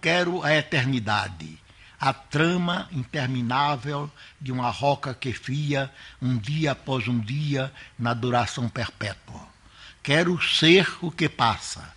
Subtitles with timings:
[0.00, 1.58] Quero a eternidade,
[2.00, 8.68] a trama interminável de uma roca que fia um dia após um dia na duração
[8.68, 9.48] perpétua.
[10.02, 11.92] Quero ser o que passa,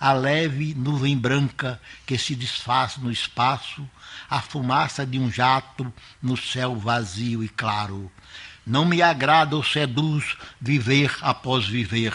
[0.00, 3.84] a leve nuvem branca que se desfaz no espaço,
[4.30, 5.92] a fumaça de um jato
[6.22, 8.10] no céu vazio e claro.
[8.64, 12.14] Não me agrada ou seduz viver após viver.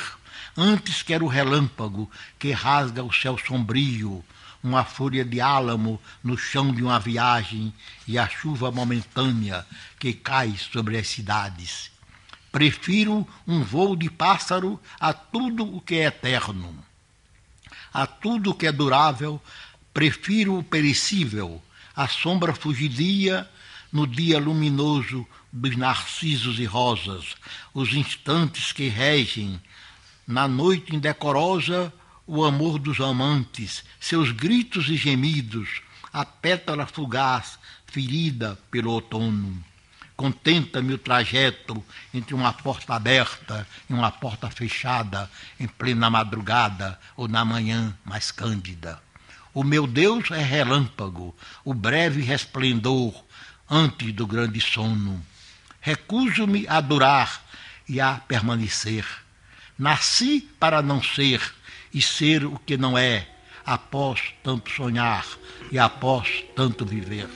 [0.56, 4.24] Antes quero o relâmpago que rasga o céu sombrio,
[4.64, 7.74] uma fúria de álamo no chão de uma viagem
[8.08, 9.66] e a chuva momentânea
[10.00, 11.92] que cai sobre as cidades.
[12.52, 16.74] Prefiro um voo de pássaro a tudo o que é eterno.
[17.94, 19.42] A tudo o que é durável,
[19.94, 21.62] prefiro o perecível,
[21.96, 23.50] a sombra fugidia
[23.92, 27.36] no dia luminoso dos narcisos e rosas,
[27.74, 29.62] os instantes que regem,
[30.26, 31.94] na noite indecorosa,
[32.26, 39.64] o amor dos amantes, seus gritos e gemidos, a pétala fugaz, ferida pelo outono.
[40.16, 41.84] Contenta-me o trajeto
[42.14, 45.30] entre uma porta aberta e uma porta fechada,
[45.60, 49.02] em plena madrugada ou na manhã mais cândida.
[49.54, 51.36] O meu Deus é relâmpago,
[51.66, 53.14] o breve resplendor
[53.70, 55.24] antes do grande sono.
[55.82, 57.44] Recuso-me a durar
[57.90, 59.06] e a permanecer.
[59.78, 61.42] Nasci para não ser
[61.94, 63.28] e ser o que não é,
[63.66, 65.26] após tanto sonhar
[65.72, 67.30] e após tanto viver.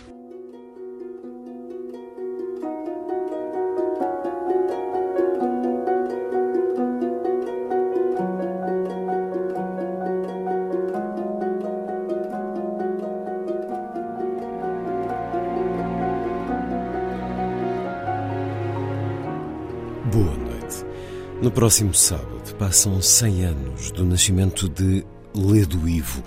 [20.11, 20.85] Boa noite.
[21.41, 26.23] No próximo sábado passam 100 anos do nascimento de Ledo Ivo,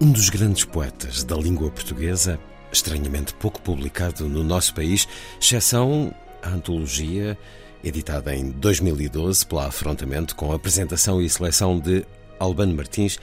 [0.00, 2.38] um dos grandes poetas da língua portuguesa,
[2.70, 5.08] estranhamente pouco publicado no nosso país,
[5.40, 7.36] exceção a antologia
[7.82, 12.06] editada em 2012 pela Afrontamento com apresentação e seleção de
[12.38, 13.18] Albano Martins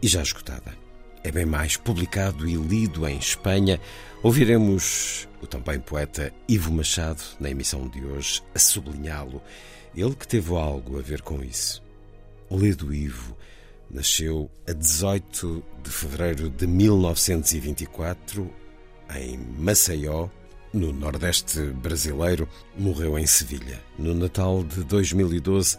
[0.00, 0.72] e já esgotada.
[1.24, 3.80] É bem mais publicado e lido em Espanha.
[4.22, 9.42] Ouviremos o também poeta Ivo Machado na emissão de hoje a sublinhá-lo.
[9.96, 11.87] Ele que teve algo a ver com isso.
[12.50, 13.36] Ledo Ivo
[13.90, 18.50] nasceu a 18 de fevereiro de 1924
[19.16, 20.28] em Maceió,
[20.72, 22.48] no Nordeste brasileiro.
[22.76, 23.82] Morreu em Sevilha.
[23.98, 25.78] No Natal de 2012,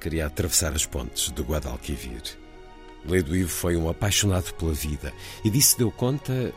[0.00, 2.22] queria atravessar as pontes do Guadalquivir.
[3.04, 5.12] Ledo Ivo foi um apaixonado pela vida
[5.44, 6.52] e disso deu conta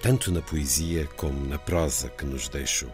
[0.00, 2.90] tanto na poesia como na prosa que nos deixou.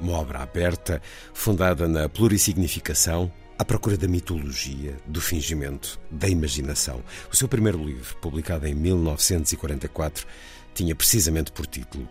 [0.00, 1.02] Uma obra aberta,
[1.32, 7.02] fundada na plurisignificação, à procura da mitologia, do fingimento, da imaginação.
[7.30, 10.26] O seu primeiro livro, publicado em 1944,
[10.74, 12.08] tinha precisamente por título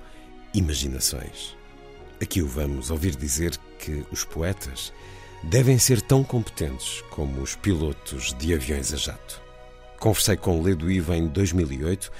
[0.54, 1.56] Imaginações.
[2.22, 4.92] Aqui o vamos ouvir dizer que os poetas
[5.44, 9.42] devem ser tão competentes como os pilotos de aviões a jato.
[10.00, 12.12] Conversei com Ledo Ivo em 2008,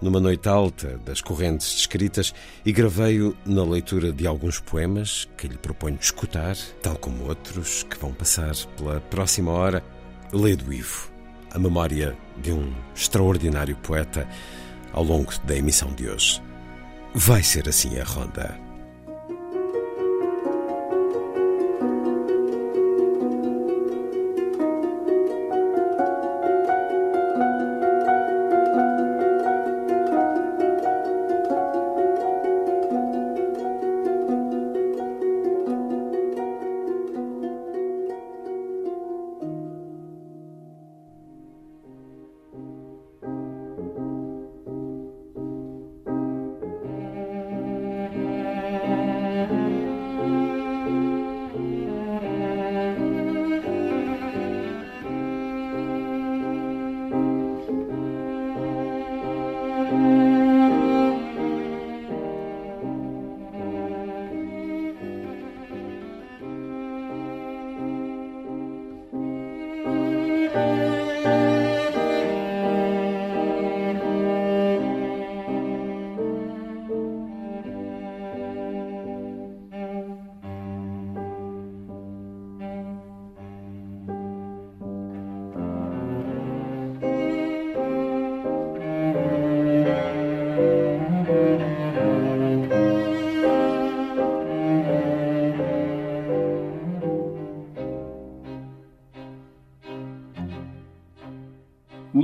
[0.00, 2.34] numa noite alta das correntes descritas,
[2.64, 7.98] e gravei-o na leitura de alguns poemas que lhe proponho escutar, tal como outros que
[7.98, 9.82] vão passar pela próxima hora.
[10.32, 11.10] Ledo Ivo,
[11.50, 14.28] a memória de um extraordinário poeta
[14.92, 16.42] ao longo da emissão de hoje.
[17.14, 18.65] Vai ser assim a ronda.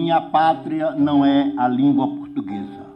[0.02, 2.86] Minha pátria não é a língua portuguesa.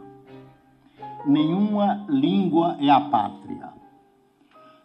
[1.25, 3.69] Nenhuma língua é a pátria.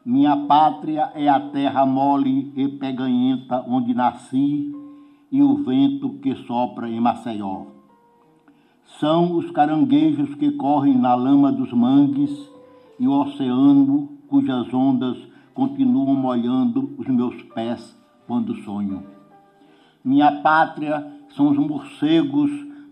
[0.07, 4.73] Minha pátria é a terra mole e peganhenta onde nasci
[5.33, 7.67] e o vento que sopra em Maceió.
[9.01, 12.31] São os caranguejos que correm na lama dos mangues
[13.01, 15.19] e o oceano cujas ondas
[15.53, 17.99] continuam molhando os meus pés
[18.29, 19.03] quando sonho.
[20.05, 22.51] Minha pátria são os morcegos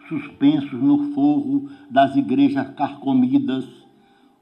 [0.09, 3.65] suspensos no forro das igrejas carcomidas,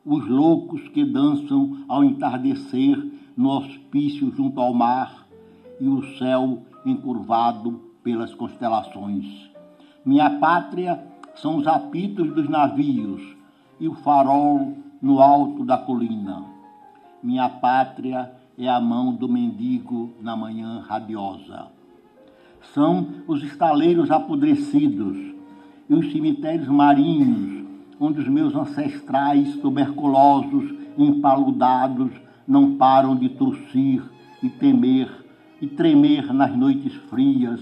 [0.04, 2.96] os loucos que dançam ao entardecer
[3.36, 5.26] no hospício junto ao mar
[5.80, 9.26] e o céu encurvado pelas constelações.
[10.04, 11.04] Minha pátria
[11.36, 13.36] são os apitos dos navios
[13.78, 16.44] e o farol no alto da colina.
[17.22, 21.77] Minha pátria é a mão do mendigo na manhã radiosa
[22.74, 25.16] são os estaleiros apodrecidos
[25.88, 27.66] e os cemitérios marinhos,
[28.00, 32.10] onde os meus ancestrais tuberculosos empaludados
[32.46, 34.02] não param de tossir
[34.42, 35.08] e temer
[35.60, 37.60] e tremer nas noites frias,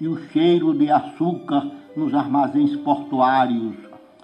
[0.00, 3.76] e o cheiro de açúcar nos armazéns portuários,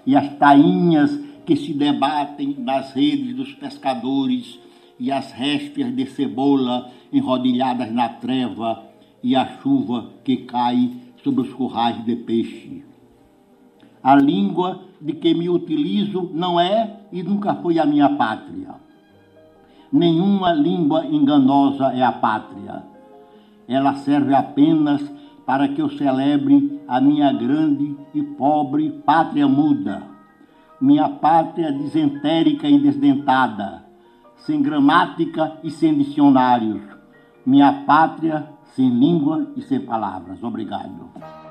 [0.06, 4.58] e as tainhas que se debatem nas redes dos pescadores,
[4.98, 8.83] e as réstias de cebola enrodilhadas na treva,
[9.24, 10.92] e a chuva que cai
[11.22, 12.84] sobre os currais de peixe.
[14.02, 18.74] A língua de que me utilizo não é e nunca foi a minha pátria.
[19.90, 22.84] Nenhuma língua enganosa é a pátria.
[23.66, 25.00] Ela serve apenas
[25.46, 30.02] para que eu celebre a minha grande e pobre pátria muda,
[30.78, 33.84] minha pátria desentérica e desdentada,
[34.36, 36.82] sem gramática e sem dicionários,
[37.46, 40.42] minha pátria sem língua e sem palavras.
[40.42, 41.43] Obrigado.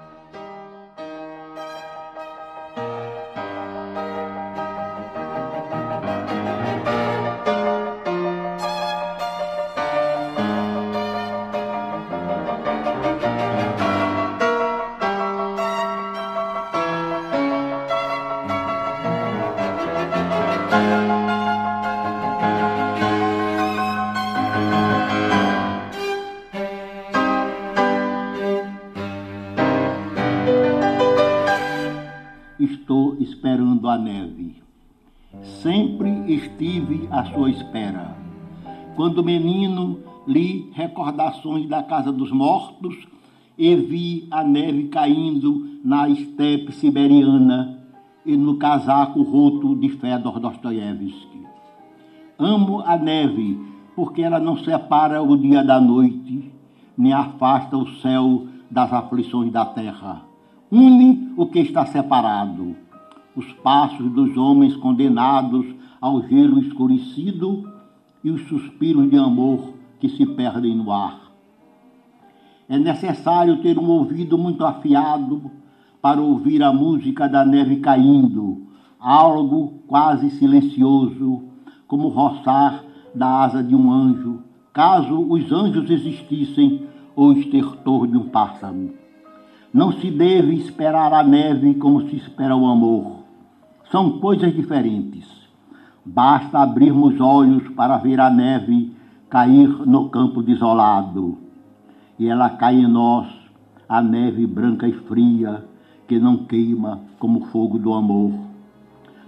[36.28, 38.18] Estive à sua espera.
[38.96, 43.08] Quando menino, li recordações da casa dos mortos
[43.58, 47.80] e vi a neve caindo na estepe siberiana
[48.26, 51.44] e no casaco roto de Fedor Dostoiévski.
[52.38, 53.60] Amo a neve
[53.96, 56.52] porque ela não separa o dia da noite,
[56.98, 60.24] nem afasta o céu das aflições da terra.
[60.72, 62.76] Une o que está separado.
[63.36, 65.66] Os passos dos homens condenados
[66.00, 67.72] ao gelo escurecido
[68.24, 71.32] e os suspiros de amor que se perdem no ar.
[72.70, 75.52] É necessário ter um ouvido muito afiado
[76.02, 78.68] para ouvir a música da neve caindo,
[79.00, 81.44] algo quase silencioso,
[81.88, 82.84] como roçar
[83.16, 84.42] da asa de um anjo,
[84.74, 88.92] caso os anjos existissem, ou estertor de um pássaro.
[89.74, 93.23] Não se deve esperar a neve como se espera o amor.
[93.94, 95.24] São coisas diferentes.
[96.04, 98.92] Basta abrirmos olhos para ver a neve
[99.30, 101.38] cair no campo desolado.
[102.18, 103.28] E ela cai em nós,
[103.88, 105.64] a neve branca e fria,
[106.08, 108.34] que não queima como o fogo do amor.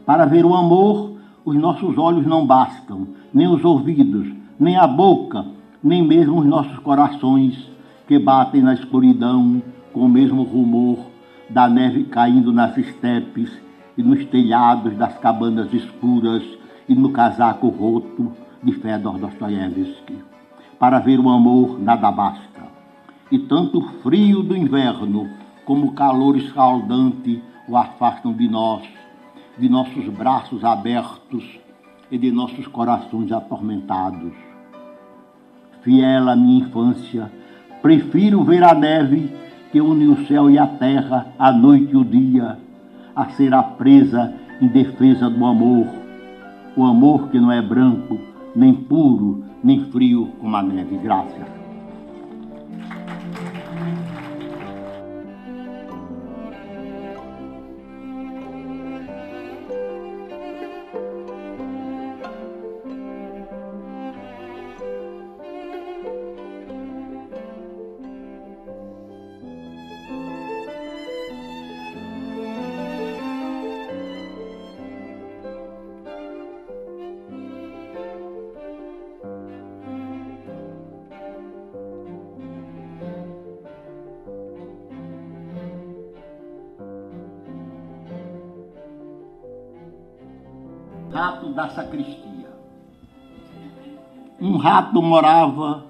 [0.03, 1.12] Para ver o amor,
[1.45, 4.27] os nossos olhos não bastam, nem os ouvidos,
[4.60, 5.45] nem a boca,
[5.84, 7.69] nem mesmo os nossos corações,
[8.07, 9.62] que batem na escuridão
[9.93, 10.98] com o mesmo rumor
[11.51, 13.63] da neve caindo nas estepes
[13.97, 16.43] e nos telhados das cabanas escuras
[16.87, 20.17] e no casaco roto de Fedor Dostoiévski.
[20.79, 22.63] Para ver o amor nada basta.
[23.31, 25.29] E tanto o frio do inverno
[25.65, 28.83] como o calor escaldante o afastam de nós,
[29.57, 31.59] de nossos braços abertos
[32.11, 34.33] e de nossos corações atormentados.
[35.81, 37.31] Fiel à minha infância,
[37.81, 39.31] prefiro ver a neve
[39.71, 42.57] que une o céu e a terra, a noite e o dia,
[43.15, 46.05] a ser presa em defesa do amor
[46.75, 48.19] o amor que não é branco,
[48.55, 50.98] nem puro, nem frio como a neve.
[50.98, 51.54] Graças.
[91.75, 92.50] Sacristia.
[94.39, 95.86] Um rato morava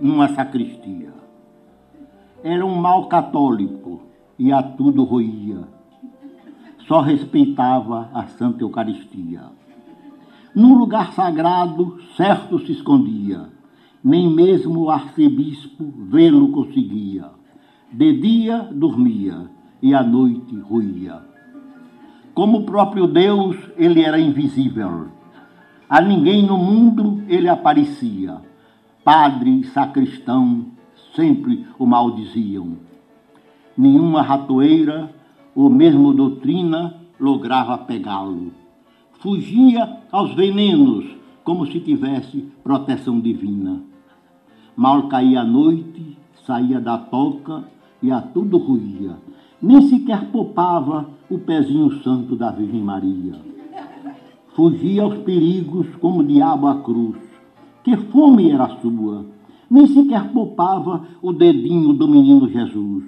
[0.00, 1.12] numa sacristia.
[2.42, 4.02] Era um mau católico
[4.38, 5.64] e a tudo roía.
[6.86, 9.42] Só respeitava a Santa Eucaristia.
[10.54, 13.48] Num lugar sagrado, certo se escondia,
[14.04, 17.30] nem mesmo o arcebispo vê-lo conseguia.
[17.90, 19.50] De dia dormia
[19.82, 21.22] e à noite ruía.
[22.34, 25.08] Como o próprio Deus, ele era invisível.
[25.88, 28.40] A ninguém no mundo ele aparecia.
[29.04, 30.66] Padre sacristão
[31.14, 32.78] sempre o maldiziam.
[33.76, 35.12] Nenhuma ratoeira
[35.54, 38.52] ou mesmo doutrina lograva pegá-lo.
[39.20, 41.04] Fugia aos venenos
[41.44, 43.82] como se tivesse proteção divina.
[44.74, 47.64] Mal caía a noite, saía da toca
[48.02, 49.16] e a tudo ruía.
[49.60, 53.53] Nem sequer poupava o pezinho santo da Virgem Maria.
[54.54, 57.16] Fugia aos perigos como o diabo à cruz.
[57.82, 59.26] Que fome era sua!
[59.68, 63.04] Nem sequer poupava o dedinho do menino Jesus.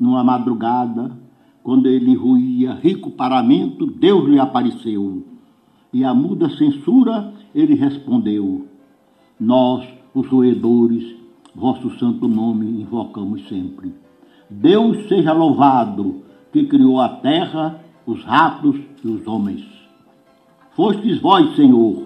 [0.00, 1.18] Numa madrugada,
[1.62, 5.22] quando ele ruía rico paramento, Deus lhe apareceu.
[5.92, 8.66] E a muda censura ele respondeu:
[9.38, 11.14] Nós, os roedores,
[11.54, 13.92] vosso santo nome invocamos sempre.
[14.48, 19.71] Deus seja louvado, que criou a terra, os ratos e os homens.
[20.74, 22.04] Fostes vós, Senhor,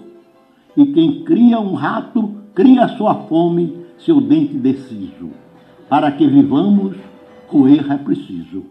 [0.75, 5.29] e quem cria um rato, cria sua fome, seu dente deciso.
[5.87, 6.97] Para que vivamos,
[7.47, 8.65] roer é preciso.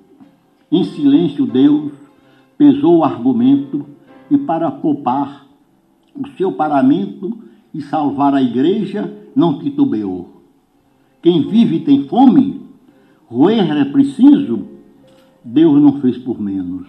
[0.70, 1.92] Em silêncio, Deus
[2.58, 3.86] pesou o argumento
[4.30, 5.46] e, para poupar
[6.14, 7.38] o seu paramento
[7.72, 10.42] e salvar a igreja, não titubeou.
[11.22, 12.60] Quem vive tem fome,
[13.26, 14.66] roer é preciso,
[15.42, 16.86] Deus não fez por menos.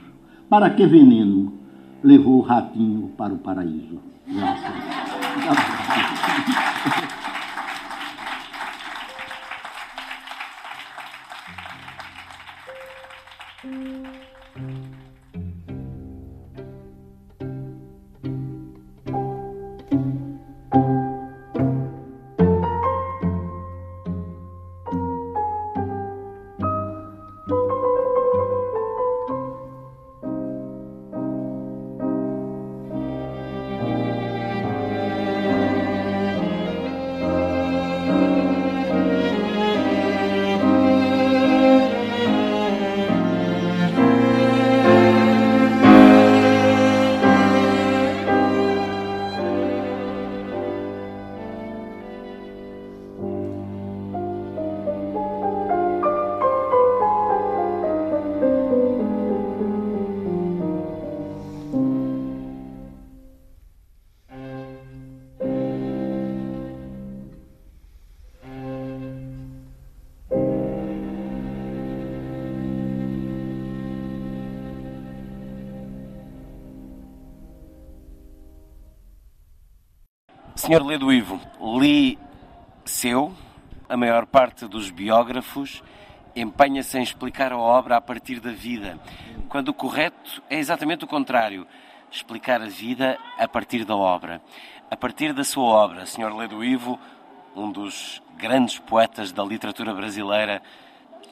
[0.49, 1.56] Para que veneno
[2.03, 3.99] levou o ratinho para o paraíso?
[4.27, 4.73] Graças.
[80.67, 81.39] Senhor Ledo Ivo,
[81.79, 82.19] li
[82.83, 83.33] seu,
[83.87, 85.81] a maior parte dos biógrafos
[86.35, 88.99] empenha-se em explicar a obra a partir da vida,
[89.47, 91.65] quando o correto é exatamente o contrário,
[92.11, 94.41] explicar a vida a partir da obra.
[94.91, 96.99] A partir da sua obra, Senhor Ledo Ivo,
[97.55, 100.61] um dos grandes poetas da literatura brasileira,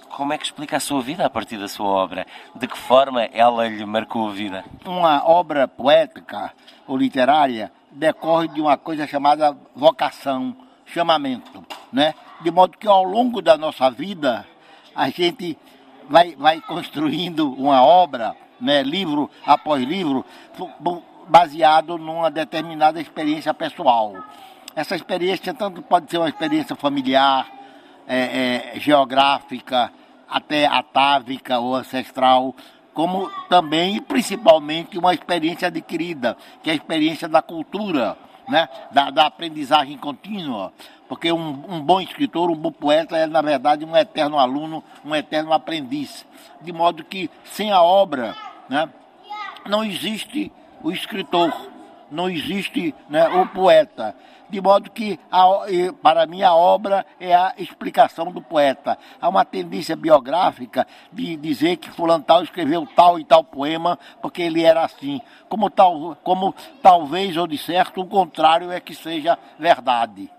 [0.08, 2.26] como é que explica a sua vida a partir da sua obra?
[2.56, 4.64] De que forma ela lhe marcou a vida?
[4.86, 6.54] Uma obra poética
[6.88, 12.14] ou literária decorre de uma coisa chamada vocação, chamamento, né?
[12.42, 14.46] De modo que ao longo da nossa vida
[14.94, 15.58] a gente
[16.10, 18.84] vai, vai construindo uma obra, né?
[18.84, 20.26] Livro após livro,
[21.28, 24.16] baseado numa determinada experiência pessoal.
[24.76, 27.48] Essa experiência tanto pode ser uma experiência familiar,
[28.06, 29.92] é, é, geográfica,
[30.30, 32.54] até atávica ou ancestral,
[32.96, 38.70] como também e principalmente uma experiência adquirida, que é a experiência da cultura, né?
[38.90, 40.72] da, da aprendizagem contínua.
[41.08, 45.14] Porque um, um, bom escritor, um bom poeta é, na verdade, um eterno aluno, um
[45.14, 46.26] eterno aprendiz.
[46.62, 48.34] De modo que, sem a obra,
[48.70, 48.90] né,
[49.68, 50.50] não existe
[50.82, 51.54] o escritor,
[52.10, 54.16] não existe né, o poeta.
[54.50, 55.20] De modo que,
[56.02, 58.98] para mim, a obra é a explicação do poeta.
[59.20, 64.42] Há uma tendência biográfica de dizer que Fulano tal escreveu tal e tal poema porque
[64.42, 65.22] ele era assim.
[65.50, 70.30] Como, tal, como talvez ou de certo o contrário é que seja verdade.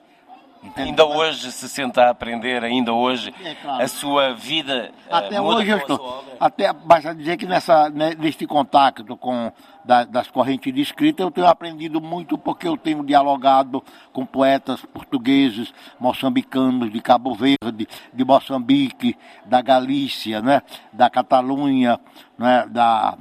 [0.76, 3.82] Ainda hoje se senta a aprender, ainda hoje É, claro.
[3.85, 6.25] a sua vida eh, Até hoje eu estou.
[6.40, 9.52] Até basta dizer que nessa, né, neste contato com
[9.85, 13.82] da- das correntes de escrita eu tenho aprendido muito porque eu tenho dialogado
[14.12, 22.00] com poetas portugueses, moçambicanos de Cabo Verde, de Moçambique, da Galícia, né, da Catalunha,
[22.38, 23.16] né, da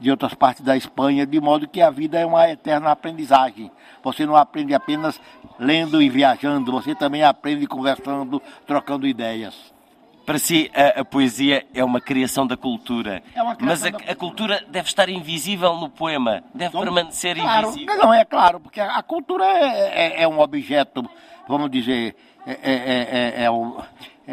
[0.00, 3.70] de outras partes da Espanha, de modo que a vida é uma eterna aprendizagem.
[4.04, 5.18] Você não aprende apenas
[5.58, 9.72] lendo e viajando, você também aprende conversando, trocando ideias.
[10.26, 13.22] Para si, a, a poesia é uma criação da cultura.
[13.34, 14.56] É uma Mas criação a, da a cultura.
[14.58, 17.96] cultura deve estar invisível no poema, deve Então, permanecer claro, invisível.
[17.98, 21.08] Não, é claro, porque a cultura é, é- é um objeto,
[21.48, 22.14] vamos dizer,
[22.46, 22.72] é, é,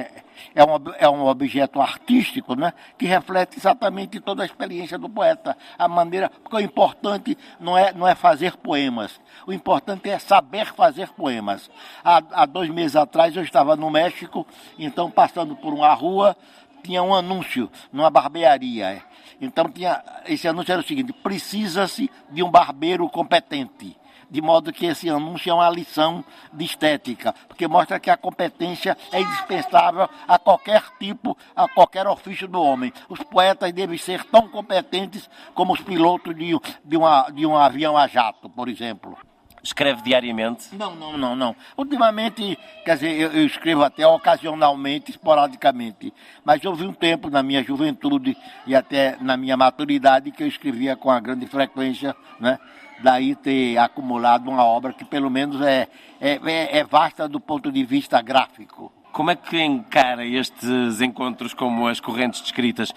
[0.00, 0.10] é,
[0.54, 5.56] é um- é- um objeto artístico, né, que reflete exatamente toda a experiência do poeta.
[5.78, 10.72] A maneira, porque o importante não é, não é fazer poemas, o importante é saber
[10.74, 11.70] fazer poemas.
[12.04, 14.46] Há, há dois meses atrás eu estava no México,
[14.78, 16.36] então passando por uma rua,
[16.82, 19.02] tinha um anúncio numa barbearia.
[19.40, 23.96] Então tinha esse anúncio era o seguinte: precisa-se de um barbeiro competente.
[24.32, 28.96] De modo que esse anúncio é uma lição de estética, porque mostra que a competência
[29.12, 32.90] é indispensável a qualquer tipo, a qualquer ofício do homem.
[33.10, 37.94] Os poetas devem ser tão competentes como os pilotos de, de, uma, de um avião
[37.94, 39.18] a jato, por exemplo.
[39.62, 40.74] Escreve diariamente.
[40.74, 41.56] Não, não, não, não.
[41.76, 46.10] Ultimamente, quer dizer, eu, eu escrevo até ocasionalmente, esporadicamente.
[46.42, 48.34] Mas houve um tempo na minha juventude
[48.66, 52.58] e até na minha maturidade que eu escrevia com a grande frequência, né?
[53.02, 55.88] Daí ter acumulado uma obra que pelo menos é,
[56.20, 58.92] é, é- é vasta do ponto de vista gráfico.
[59.12, 62.92] Como é que encara estes encontros como as correntes descritas?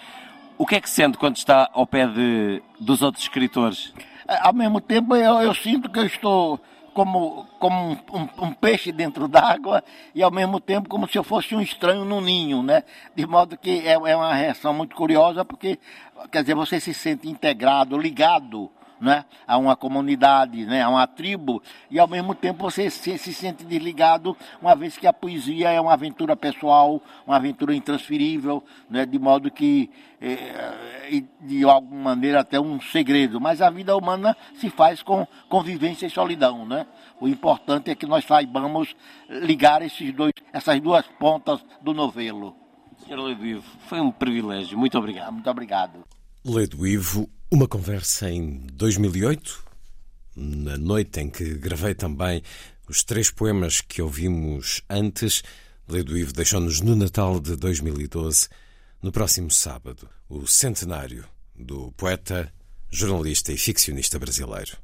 [0.56, 3.92] O que é que sente quando está ao pé de, dos outros escritores?
[4.26, 6.58] É, Ao mesmo tempo, eu, eu sinto que eu estou
[6.94, 11.22] como, como um, um- um peixe dentro d'água e, ao mesmo tempo, como se eu
[11.22, 12.84] fosse um estranho no ninho, né?
[13.14, 15.78] De modo que é, é uma reação muito curiosa, porque,
[16.32, 21.62] quer dizer, você se sente integrado, ligado né, a uma comunidade, né, a uma tribo,
[21.90, 25.80] e ao mesmo tempo você se, se sente desligado, uma vez que a poesia é
[25.80, 29.90] uma aventura pessoal, uma aventura intransferível, né, de modo que,
[31.10, 33.40] e de alguma maneira, até um segredo.
[33.40, 36.66] Mas a vida humana se faz com convivência e solidão.
[36.66, 36.86] Né?
[37.20, 38.94] O importante é que nós saibamos
[39.28, 42.56] ligar esses dois, essas duas pontas do novelo.
[43.04, 44.78] Senhor Ledo foi um privilégio.
[44.78, 45.32] Muito obrigado.
[45.32, 46.04] Muito obrigado.
[46.44, 49.64] Ledo Ivo, uma conversa em 2008,
[50.36, 52.42] na noite em que gravei também
[52.88, 55.42] os três poemas que ouvimos antes.
[55.88, 58.48] Ledo Ivo deixou-nos no Natal de 2012,
[59.02, 62.52] no próximo sábado, o centenário do poeta,
[62.90, 64.76] jornalista e ficcionista brasileiro.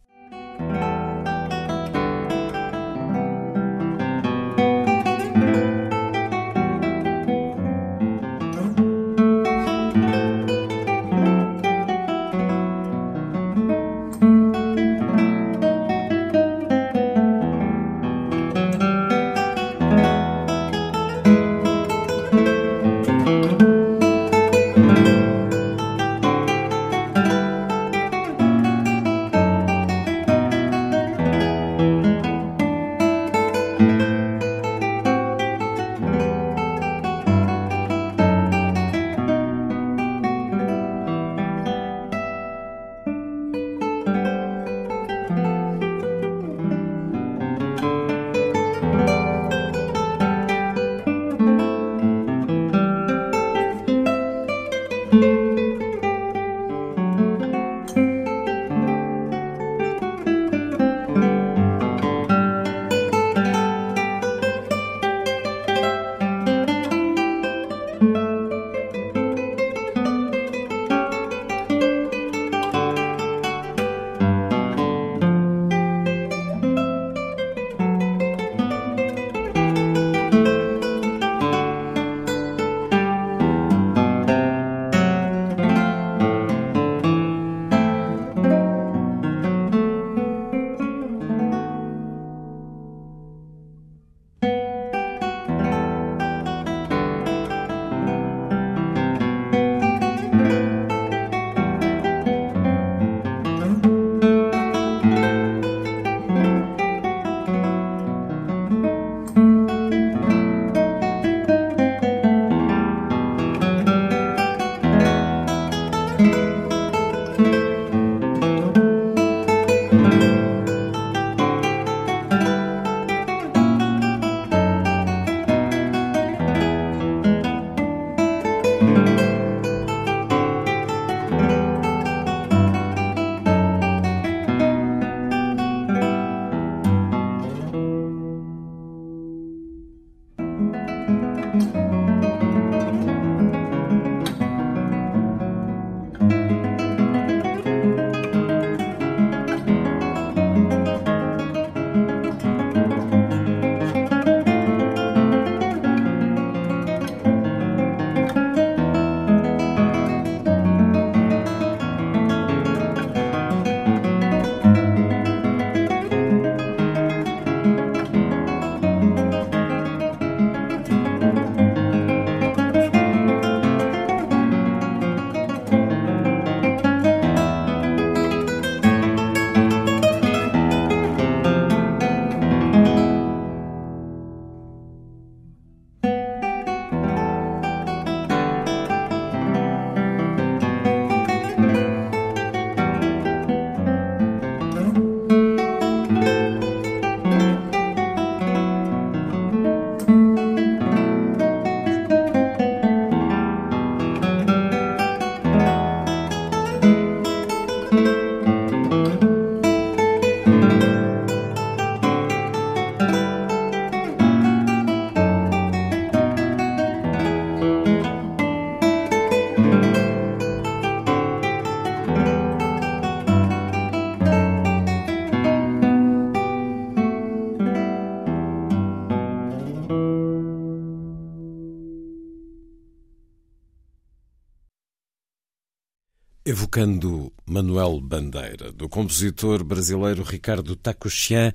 [236.53, 241.51] Evocando Manuel Bandeira, do compositor brasileiro Ricardo Takuchian,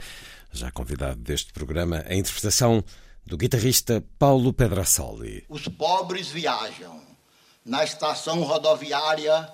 [0.51, 2.83] já convidado deste programa, a interpretação
[3.23, 5.45] do guitarrista Paulo Pedrassoli.
[5.49, 6.99] Os pobres viajam.
[7.63, 9.47] Na estação rodoviária,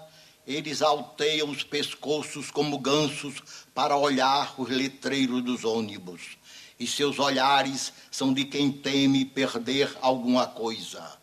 [0.48, 3.44] eles alteiam os pescoços como gansos
[3.76, 6.38] para olhar os letreiros dos ônibus.
[6.80, 11.22] E seus olhares são de quem teme perder alguma coisa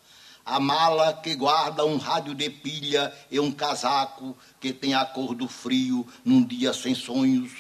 [0.51, 5.33] a mala que guarda um rádio de pilha e um casaco que tem a cor
[5.33, 7.53] do frio num dia sem sonhos,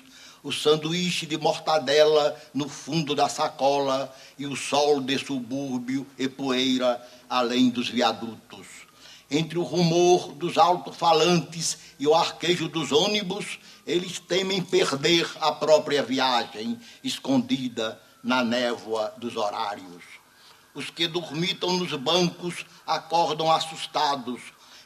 [0.43, 7.01] o sanduíche de mortadela no fundo da sacola e o sol de subúrbio e poeira
[7.29, 8.67] além dos viadutos.
[9.31, 16.03] Entre o rumor dos alto-falantes e o arquejo dos ônibus, eles temem perder a própria
[16.03, 20.20] viagem, escondida na névoa dos horários.
[20.75, 24.41] Os que dormitam nos bancos acordam assustados,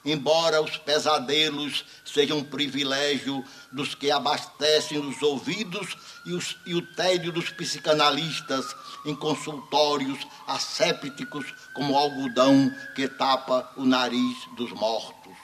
[0.04, 7.32] embora os pesadelos sejam privilégio dos que abastecem os ouvidos e, os, e, o tédio
[7.32, 15.36] dos psicanalistas em consultórios assépticos como algodão que tapa o nariz dos mortos.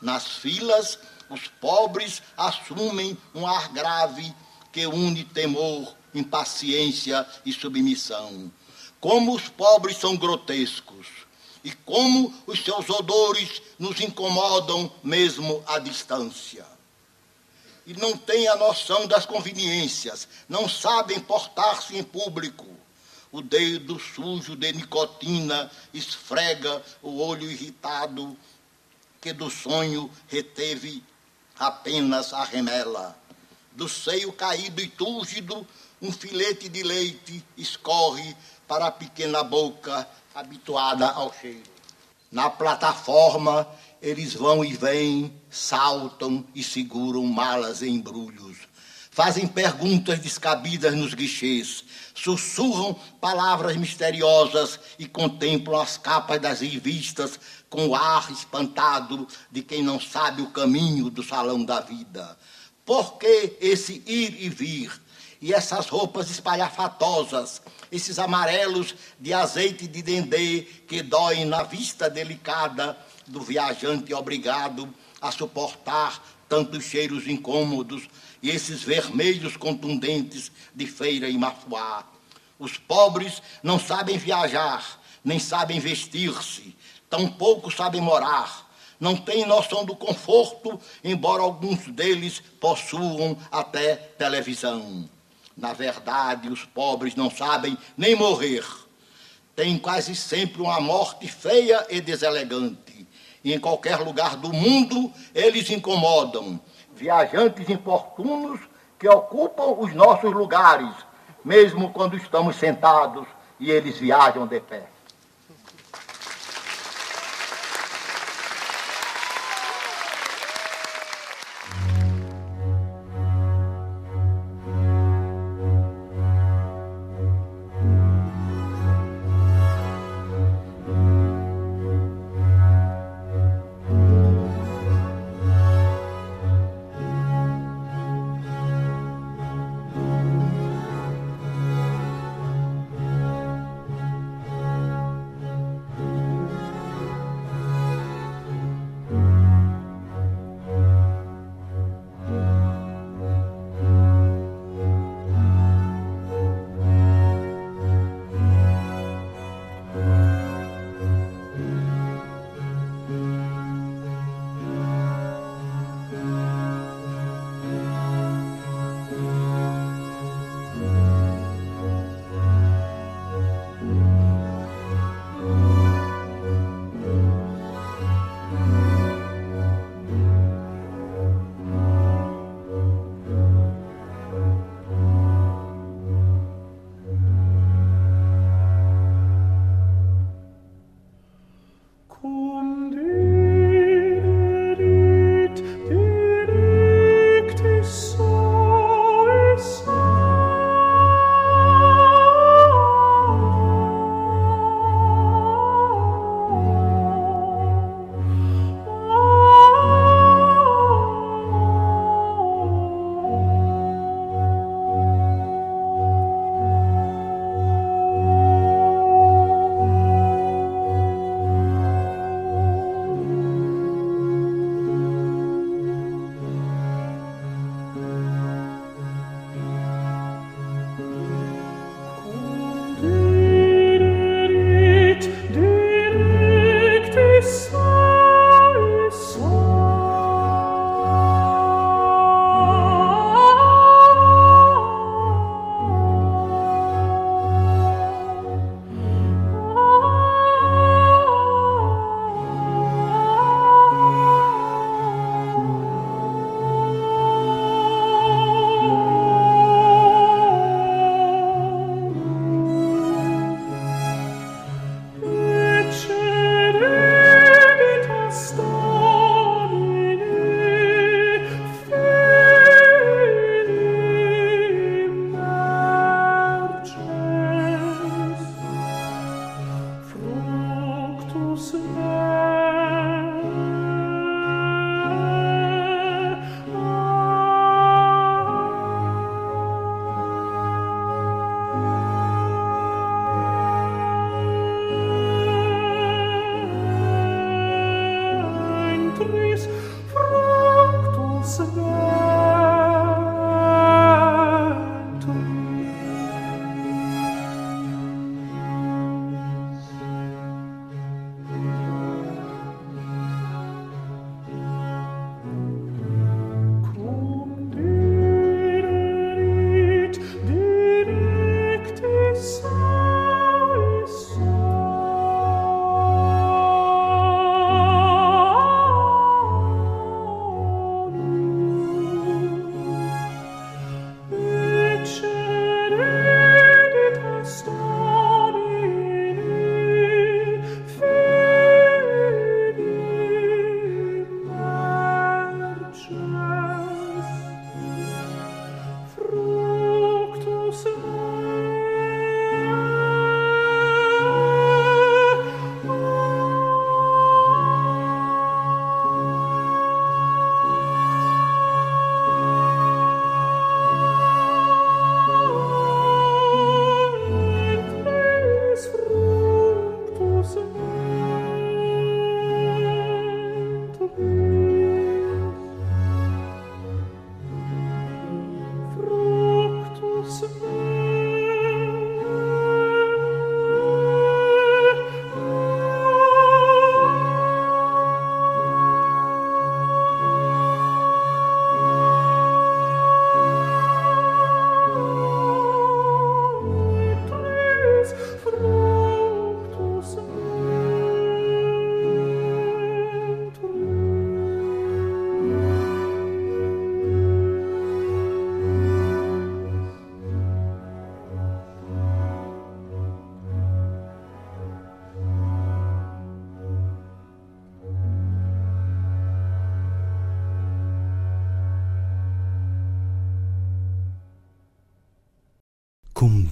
[0.00, 0.98] Nas filas,
[1.30, 4.34] os pobres assumem um ar grave
[4.72, 8.50] que une temor, impaciência e submissão.
[9.04, 11.06] Como os pobres são grotescos
[11.62, 16.64] e como os seus odores nos incomodam mesmo à distância.
[17.86, 22.66] E não têm a noção das conveniências, não sabem portar-se em público.
[23.30, 28.34] O dedo sujo de nicotina esfrega o olho irritado
[29.20, 31.04] que do sonho reteve
[31.58, 33.14] apenas a remela.
[33.72, 35.66] Do seio caído e túlgido,
[36.00, 38.36] um filete de leite escorre
[38.66, 41.62] para a pequena boca habituada ao cheiro.
[42.30, 43.66] Na plataforma,
[44.02, 48.58] eles vão e vêm, saltam e seguram malas em embrulhos.
[49.10, 57.38] Fazem perguntas descabidas nos guichês, sussurram palavras misteriosas e contemplam as capas das revistas
[57.70, 62.36] com o ar espantado de quem não sabe o caminho do salão da vida.
[62.84, 65.03] Por que esse ir e vir?
[65.44, 67.60] E essas roupas espalhafatosas,
[67.92, 74.88] esses amarelos de azeite de dendê que doem na vista delicada do viajante obrigado
[75.20, 78.08] a suportar tantos cheiros incômodos
[78.42, 82.06] e esses vermelhos contundentes de feira e mafuá.
[82.58, 86.74] Os pobres não sabem viajar, nem sabem vestir-se,
[87.10, 95.12] tampouco sabem morar, não têm noção do conforto, embora alguns deles possuam até televisão.
[95.56, 98.64] Na verdade, os pobres não sabem nem morrer.
[99.54, 103.06] Têm quase sempre uma morte feia e deselegante.
[103.42, 106.60] E em qualquer lugar do mundo eles incomodam.
[106.94, 108.60] Viajantes importunos
[108.98, 110.94] que ocupam os nossos lugares,
[111.44, 113.26] mesmo quando estamos sentados
[113.60, 114.93] e eles viajam de pé.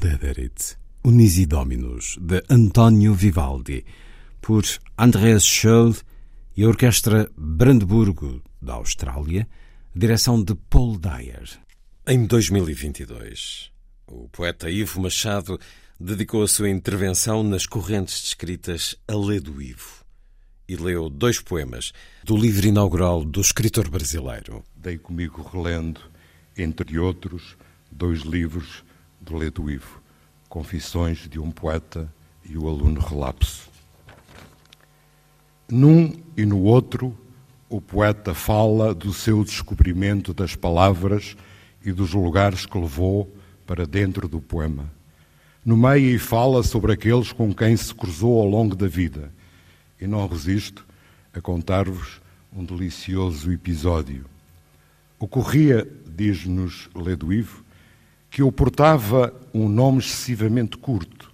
[0.02, 3.84] Dederit, Unisi Dominus, de António Vivaldi,
[4.40, 4.64] por
[4.98, 5.94] Andreas Scholl
[6.56, 9.46] e a Orquestra Brandburgo, da Austrália,
[9.94, 11.48] direção de Paul Dyer.
[12.04, 13.70] Em 2022,
[14.08, 15.56] o poeta Ivo Machado
[16.00, 20.04] dedicou a sua intervenção nas correntes descritas a Lê do Ivo
[20.68, 21.92] e leu dois poemas
[22.24, 24.64] do livro inaugural do escritor brasileiro.
[24.74, 26.00] Dei comigo relendo,
[26.58, 27.56] entre outros,
[27.88, 28.82] dois livros
[29.22, 30.02] do Lê do Ivo,
[30.48, 32.12] Confissões de um Poeta
[32.44, 33.70] e o Aluno Relapso.
[35.70, 37.16] Num e no outro,
[37.68, 41.34] o poeta fala do seu descobrimento das palavras
[41.82, 43.34] e dos lugares que levou
[43.66, 44.90] para dentro do poema.
[45.64, 49.32] No meio, fala sobre aqueles com quem se cruzou ao longo da vida.
[49.98, 50.84] E não resisto
[51.32, 52.20] a contar-vos
[52.54, 54.26] um delicioso episódio.
[55.18, 57.61] Ocorria, diz-nos Leduivo,
[58.32, 61.30] que eu portava um nome excessivamente curto,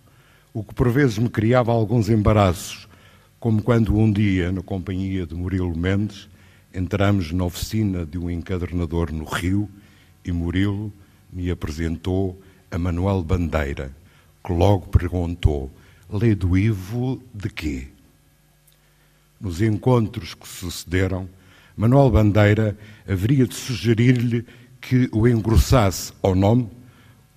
[0.52, 2.88] o que por vezes me criava alguns embaraços,
[3.38, 6.28] como quando um dia, na companhia de Murilo Mendes,
[6.74, 9.70] entramos na oficina de um encadernador no Rio
[10.24, 10.92] e Murilo
[11.32, 12.36] me apresentou
[12.68, 13.92] a Manuel Bandeira,
[14.44, 15.70] que logo perguntou:
[16.10, 17.86] Lê do Ivo de quê?
[19.40, 21.28] Nos encontros que sucederam,
[21.76, 22.76] Manuel Bandeira
[23.08, 24.44] haveria de sugerir-lhe
[24.80, 26.68] que o engrossasse ao nome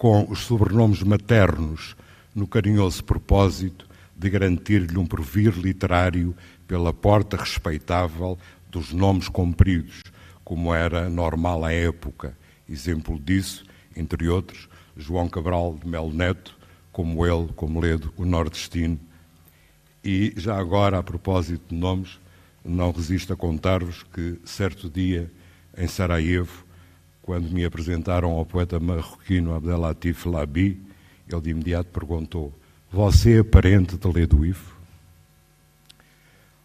[0.01, 1.95] com os sobrenomes maternos,
[2.33, 3.87] no carinhoso propósito
[4.17, 6.35] de garantir-lhe um porvir literário
[6.67, 8.35] pela porta respeitável
[8.71, 10.01] dos nomes compridos,
[10.43, 12.35] como era normal à época.
[12.67, 13.63] Exemplo disso,
[13.95, 16.57] entre outros, João Cabral de Melo Neto,
[16.91, 18.99] como ele, como Ledo, o nordestino.
[20.03, 22.19] E já agora, a propósito de nomes,
[22.65, 25.31] não resisto a contar-vos que, certo dia,
[25.77, 26.65] em Sarajevo,
[27.21, 30.81] quando me apresentaram ao poeta marroquino Abdelatif Labi,
[31.29, 32.53] ele de imediato perguntou:
[32.91, 34.75] você é parente de Ledo Ivo?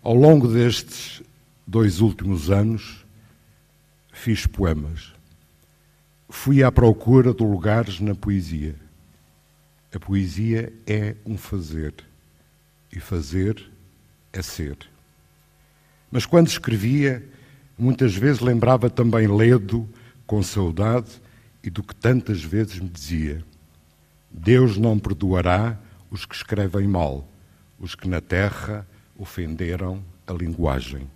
[0.03, 1.23] Ao longo destes
[1.67, 3.05] dois últimos anos,
[4.13, 5.13] fiz poemas.
[6.29, 8.75] Fui à procura de lugares na poesia.
[9.95, 11.95] A poesia é um fazer,
[12.93, 13.71] e fazer
[14.33, 14.77] é ser.
[16.11, 17.25] Mas quando escrevia,
[17.79, 19.89] muitas vezes lembrava também Ledo
[20.27, 21.21] com saudade
[21.63, 23.45] e do que tantas vezes me dizia:
[24.31, 25.79] Deus não perdoará
[26.11, 27.27] os que escrevem mal,
[27.79, 28.87] os que na terra
[29.19, 31.09] ofenderam a linguagem.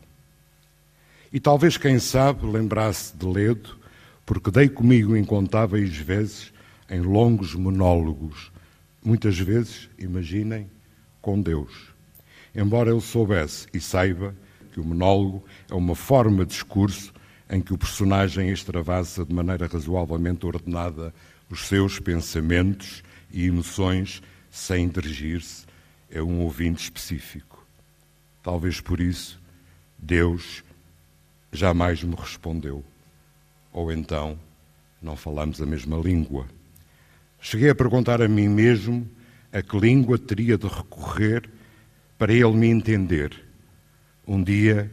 [1.32, 3.78] E talvez, quem sabe, lembrasse de Ledo,
[4.26, 6.52] porque dei comigo incontáveis vezes
[6.88, 8.50] em longos monólogos,
[9.04, 10.68] muitas vezes, imaginem,
[11.22, 11.90] com Deus.
[12.54, 14.34] Embora eu soubesse e saiba
[14.72, 17.12] que o monólogo é uma forma de discurso
[17.50, 21.12] em que o personagem extravasa de maneira razoavelmente ordenada
[21.50, 25.66] os seus pensamentos e emoções sem dirigir-se
[26.14, 27.66] a um ouvinte específico.
[28.40, 29.40] Talvez por isso
[29.98, 30.62] Deus
[31.52, 32.84] jamais me respondeu.
[33.72, 34.38] Ou então
[35.02, 36.46] não falamos a mesma língua.
[37.40, 39.08] Cheguei a perguntar a mim mesmo
[39.52, 41.50] a que língua teria de recorrer
[42.16, 43.44] para ele me entender.
[44.26, 44.90] Um dia,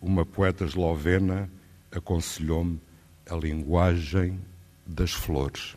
[0.00, 1.50] uma poeta eslovena
[1.92, 2.80] aconselhou-me
[3.28, 4.40] a linguagem
[4.86, 5.76] das flores.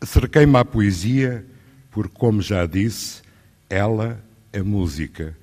[0.00, 1.44] Acerquei-me à poesia
[1.90, 3.22] porque, como já disse,
[3.70, 5.36] ela é música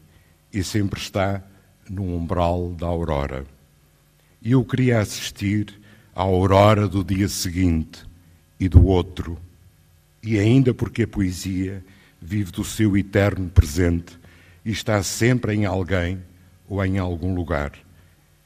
[0.53, 1.43] e sempre está
[1.89, 3.45] no umbral da aurora.
[4.41, 5.79] E eu queria assistir
[6.15, 8.05] à aurora do dia seguinte
[8.59, 9.37] e do outro,
[10.21, 11.83] e ainda porque a poesia
[12.21, 14.19] vive do seu eterno presente
[14.63, 16.21] e está sempre em alguém
[16.67, 17.71] ou em algum lugar.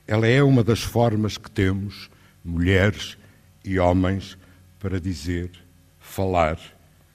[0.08, 2.10] Ela é uma das formas que temos,
[2.44, 3.18] mulheres
[3.64, 4.38] e homens,
[4.80, 5.52] para dizer
[6.00, 6.60] falar,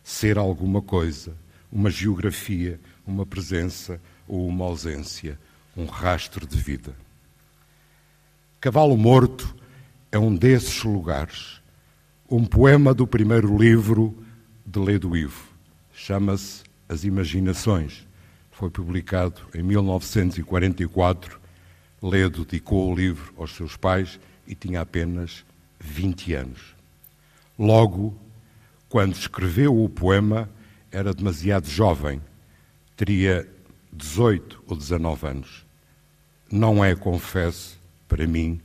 [0.03, 1.37] ser alguma coisa,
[1.71, 5.39] uma geografia, uma presença ou uma ausência,
[5.77, 6.95] um rastro de vida.
[8.61, 9.57] Cavalo Morto
[10.13, 11.61] é um desses lugares.
[12.29, 14.17] Um poema do primeiro livro
[14.67, 15.49] de Ledo Ivo.
[15.93, 18.07] Chama-se As Imaginações.
[18.51, 21.40] Foi publicado em 1944.
[22.03, 25.45] Ledo dedicou o livro aos seus pais e tinha apenas
[25.79, 26.75] 20 anos.
[27.59, 28.17] Logo,
[28.89, 30.49] quando escreveu o poema,
[30.91, 32.21] era demasiado jovem,
[32.97, 33.49] teria
[33.93, 35.67] 18 ou 19 anos.
[36.51, 37.79] Não é, confesso,
[38.09, 38.61] para mim,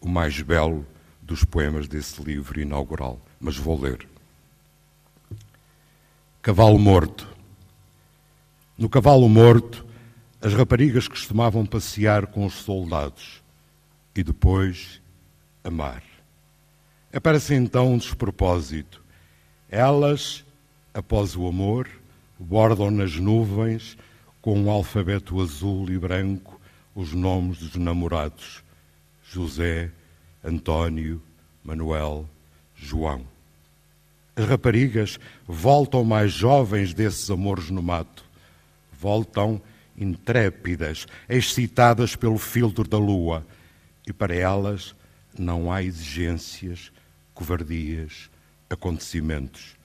[0.00, 0.86] o mais belo
[1.20, 4.08] dos poemas desse livro inaugural, mas vou ler.
[6.40, 7.28] Cavalo Morto.
[8.78, 9.85] No Cavalo Morto,
[10.40, 13.42] as raparigas costumavam passear com os soldados
[14.14, 15.00] e depois
[15.64, 16.02] amar.
[17.12, 19.02] Aparece então um despropósito
[19.70, 20.44] Elas,
[20.92, 21.88] após o amor,
[22.38, 23.96] bordam nas nuvens
[24.40, 26.60] com um alfabeto azul e branco
[26.94, 28.62] os nomes dos namorados:
[29.24, 29.90] José,
[30.44, 31.20] António,
[31.64, 32.28] Manuel,
[32.76, 33.26] João.
[34.36, 35.18] As raparigas
[35.48, 38.24] voltam mais jovens desses amores no mato.
[38.92, 39.60] Voltam
[39.96, 43.46] intrépidas, excitadas pelo filtro da lua.
[44.06, 44.94] E para elas
[45.38, 46.92] não há exigências,
[47.34, 48.30] covardias,
[48.68, 49.76] acontecimentos.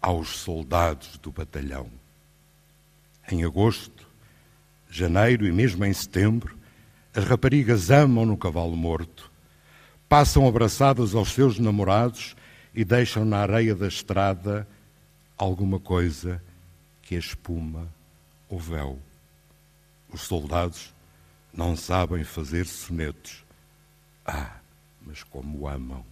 [0.00, 1.90] Aos soldados do batalhão.
[3.30, 4.08] Em agosto,
[4.88, 6.58] janeiro e mesmo em setembro,
[7.14, 9.30] as raparigas amam no cavalo morto,
[10.08, 12.34] passam abraçadas aos seus namorados
[12.74, 14.66] e deixam na areia da estrada
[15.36, 16.42] alguma coisa
[17.02, 17.88] que a espuma
[18.48, 18.98] ou véu.
[20.12, 20.92] Os soldados
[21.52, 23.44] não sabem fazer sonetos.
[24.24, 24.56] Ah,
[25.00, 26.04] mas como amam.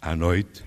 [0.00, 0.64] À noite,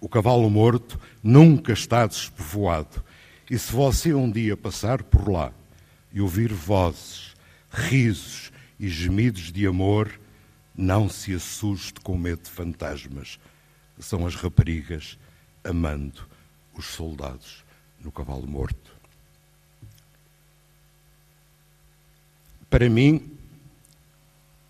[0.00, 3.04] o cavalo morto nunca está despovoado.
[3.50, 5.52] E se você um dia passar por lá
[6.12, 7.34] e ouvir vozes,
[7.70, 10.18] risos e gemidos de amor,
[10.74, 13.38] não se assuste com medo de fantasmas.
[13.98, 15.18] São as raparigas
[15.62, 16.26] amando
[16.74, 17.64] os soldados
[18.00, 18.89] no cavalo morto.
[22.70, 23.36] Para mim,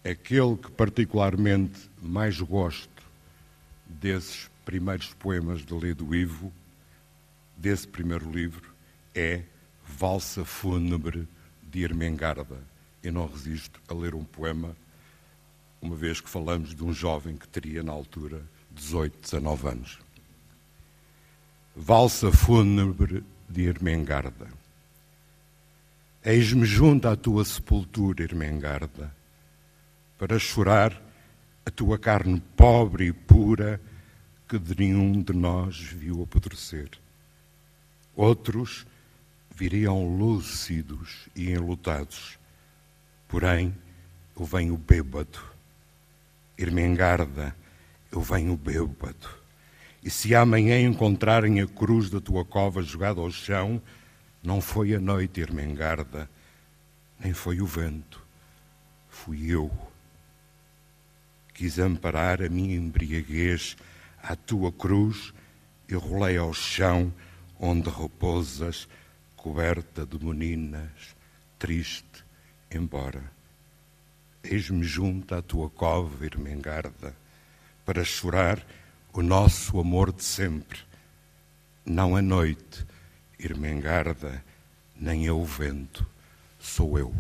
[0.03, 2.89] aquele que particularmente mais gosto
[3.87, 6.51] desses primeiros poemas de Lê do Ivo,
[7.59, 8.73] desse primeiro livro,
[9.15, 9.43] é
[9.87, 11.29] Valsa Fúnebre
[11.63, 12.57] de Ermengarda.
[13.03, 14.75] Eu não resisto a ler um poema,
[15.83, 19.99] uma vez que falamos de um jovem que teria na altura 18, 19 anos.
[21.77, 24.60] Valsa Fúnebre de Ermengarda.
[26.23, 29.11] Eis-me junto à tua sepultura, Irmengarda,
[30.19, 31.01] para chorar
[31.65, 33.81] a tua carne pobre e pura
[34.47, 36.91] que de nenhum de nós viu apodrecer.
[38.15, 38.87] Outros
[39.55, 42.39] viriam lúcidos e enlutados,
[43.27, 43.75] porém
[44.39, 45.39] eu venho bêbado.
[46.59, 47.57] Irmengarda,
[48.13, 49.41] eu venho bêbado.
[50.03, 53.81] E se amanhã encontrarem a cruz da tua cova jogada ao chão,
[54.43, 56.29] não foi a noite, Ermengarda,
[57.19, 58.25] nem foi o vento,
[59.09, 59.71] fui eu.
[61.53, 63.77] Quis amparar a minha embriaguez
[64.23, 65.35] à tua cruz
[65.89, 67.13] e rolei ao chão
[67.59, 68.89] onde repousas,
[69.37, 71.15] coberta de meninas,
[71.59, 72.25] triste,
[72.71, 73.23] embora.
[74.43, 77.15] Eis-me junto à tua cova, Irmengarda,
[77.85, 78.65] para chorar
[79.13, 80.79] o nosso amor de sempre,
[81.85, 82.87] não a noite,
[83.43, 84.45] Irmengarda,
[84.95, 86.07] nem é o vento,
[86.59, 87.15] sou eu.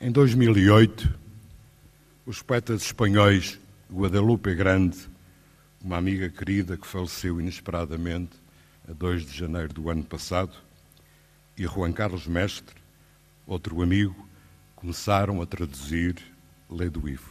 [0.00, 1.14] Em 2008,
[2.26, 4.98] os poetas espanhóis Guadalupe Grande,
[5.80, 8.32] uma amiga querida que faleceu inesperadamente
[8.88, 10.56] a 2 de janeiro do ano passado,
[11.56, 12.74] e Juan Carlos Mestre,
[13.46, 14.28] outro amigo,
[14.82, 16.16] começaram a traduzir
[16.68, 17.30] Lê do Ivo.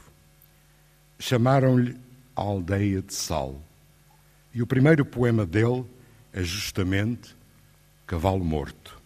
[1.20, 1.98] Chamaram-lhe
[2.34, 3.62] Aldeia de Sal.
[4.54, 5.84] E o primeiro poema dele
[6.32, 7.36] é justamente
[8.08, 8.98] Cavalo Morto.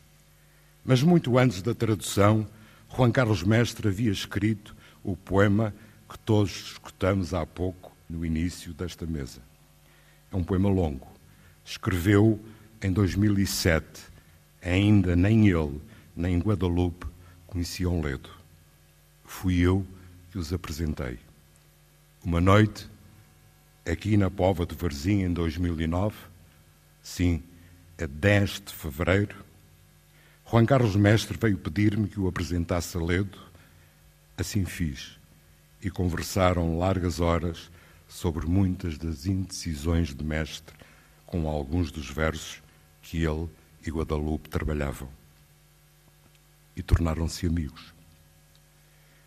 [0.83, 2.47] Mas muito antes da tradução,
[2.95, 5.73] Juan Carlos Mestre havia escrito o poema
[6.07, 9.41] que todos escutamos há pouco no início desta mesa.
[10.31, 11.07] É um poema longo.
[11.65, 12.39] Escreveu
[12.79, 14.03] em 2007.
[14.61, 15.81] Ainda nem ele,
[16.15, 17.07] nem Guadalupe
[17.47, 18.34] conheciam Ledo.
[19.37, 19.85] Fui eu
[20.31, 21.19] que os apresentei.
[22.23, 22.89] Uma noite,
[23.85, 26.15] aqui na Pova de Varzim, em 2009,
[27.03, 27.43] sim,
[28.01, 29.35] a 10 de fevereiro,
[30.49, 33.37] Juan Carlos Mestre veio pedir-me que o apresentasse a Ledo.
[34.37, 35.19] Assim fiz.
[35.81, 37.69] E conversaram largas horas
[38.07, 40.73] sobre muitas das indecisões de Mestre
[41.25, 42.63] com alguns dos versos
[43.01, 43.49] que ele
[43.85, 45.09] e Guadalupe trabalhavam
[46.73, 47.94] e tornaram-se amigos.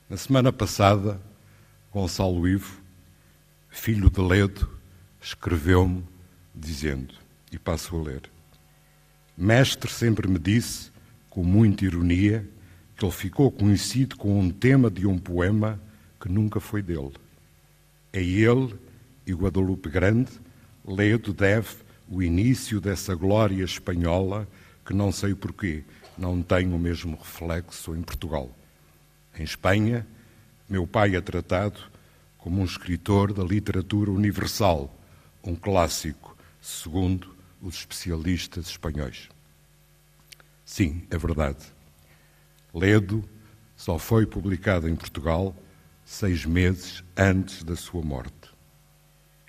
[0.08, 1.20] Na semana passada,
[1.92, 2.80] Gonçalo Ivo,
[3.68, 4.66] filho de Ledo,
[5.20, 6.02] escreveu-me
[6.54, 7.12] dizendo,
[7.52, 8.22] e passo a ler:
[9.36, 10.90] Mestre sempre me disse,
[11.28, 12.48] com muita ironia,
[12.96, 15.78] que ele ficou conhecido com um tema de um poema
[16.18, 17.12] que nunca foi dele.
[18.10, 18.74] É ele
[19.26, 20.32] e Guadalupe Grande,
[20.86, 21.68] Ledo deve
[22.08, 24.48] o início dessa glória espanhola
[24.86, 25.84] que não sei porquê
[26.16, 28.50] não tem o mesmo reflexo em Portugal.
[29.38, 30.04] Em Espanha,
[30.68, 31.78] meu pai é tratado
[32.38, 34.92] como um escritor da literatura universal,
[35.44, 39.28] um clássico, segundo os especialistas espanhóis.
[40.64, 41.64] Sim, é verdade.
[42.74, 43.22] Ledo
[43.76, 45.54] só foi publicado em Portugal
[46.04, 48.32] seis meses antes da sua morte.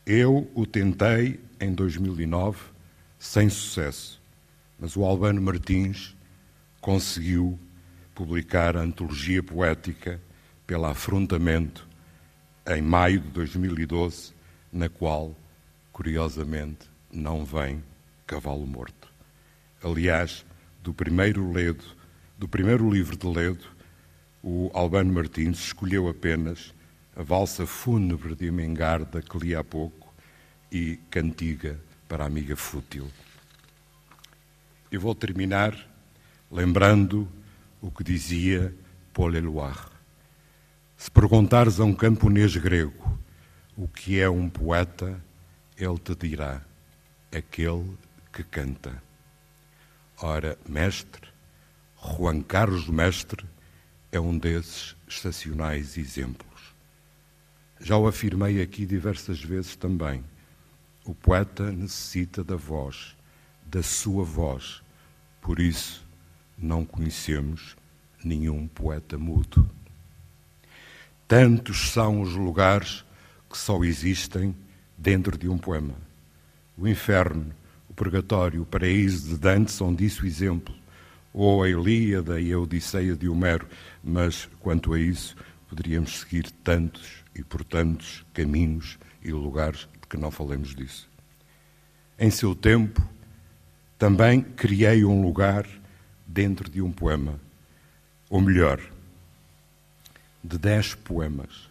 [0.05, 2.59] Eu o tentei em 2009
[3.17, 4.21] sem sucesso,
[4.77, 6.15] mas o Albano Martins
[6.79, 7.59] conseguiu
[8.19, 10.19] publicar a antologia poética
[10.67, 11.87] pela Afrontamento
[12.67, 14.33] em maio de 2012,
[14.73, 15.33] na qual,
[15.93, 17.81] curiosamente, não vem
[18.27, 19.07] Cavalo Morto.
[19.81, 20.45] Aliás,
[20.83, 21.85] do primeiro Ledo,
[22.37, 23.63] do primeiro livro de Ledo,
[24.43, 26.73] o Albano Martins escolheu apenas
[27.15, 30.13] a valsa fúnebre de Mengarda que li há pouco
[30.69, 33.07] e Cantiga para a amiga fútil.
[34.91, 35.73] Eu vou terminar
[36.51, 37.25] lembrando
[37.81, 38.73] o que dizia
[39.13, 39.89] Paul Eluard.
[40.97, 43.19] Se perguntares a um camponês grego
[43.79, 45.23] o que é um poeta,
[45.77, 46.61] ele te dirá:
[47.33, 47.97] aquele
[48.33, 49.01] que canta.
[50.21, 51.29] Ora, mestre,
[51.97, 53.45] Juan Carlos Mestre
[54.11, 56.75] é um desses estacionais exemplos.
[57.79, 60.25] Já o afirmei aqui diversas vezes também.
[61.05, 63.15] O poeta necessita da voz,
[63.65, 64.81] da sua voz.
[65.39, 66.05] Por isso,
[66.61, 67.75] não conhecemos
[68.23, 69.69] nenhum poeta mudo.
[71.27, 73.05] Tantos são os lugares
[73.49, 74.55] que só existem
[74.97, 75.93] dentro de um poema.
[76.77, 77.53] O inferno,
[77.89, 80.73] o purgatório, o paraíso de Dante são disso exemplo,
[81.33, 83.67] ou a Ilíada e a Odisseia de Homero,
[84.03, 85.35] mas quanto a isso,
[85.67, 91.07] poderíamos seguir tantos e por tantos caminhos e lugares de que não falemos disso.
[92.17, 93.01] Em seu tempo,
[93.97, 95.65] também criei um lugar
[96.29, 97.39] dentro de um poema,
[98.29, 98.79] ou melhor,
[100.43, 101.67] de dez poemas.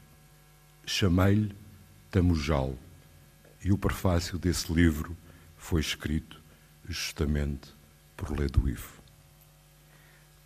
[0.85, 1.55] Chamei-lhe
[2.11, 2.77] Tamujal,
[3.65, 5.17] e o prefácio desse livro
[5.57, 6.43] foi escrito
[6.89, 7.73] justamente
[8.17, 9.01] por Ledo Ivo.